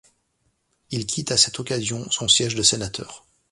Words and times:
Il 0.89 1.05
quitte 1.05 1.31
à 1.31 1.37
cette 1.37 1.59
occasion 1.59 2.09
son 2.09 2.27
siège 2.27 2.55
de 2.55 2.63
sénateur. 2.63 3.23